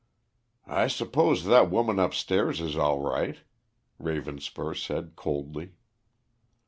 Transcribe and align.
"I 0.65 0.87
suppose 0.87 1.43
that 1.45 1.69
woman 1.69 1.99
upstairs 1.99 2.59
is 2.59 2.75
all 2.75 2.97
right," 2.99 3.37
Ravenspur 4.01 4.73
said 4.75 5.15
coldly. 5.15 5.75